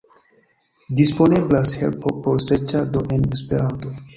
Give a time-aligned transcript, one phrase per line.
[0.99, 3.97] Disponeblas helpo por serĉado en Esperanto.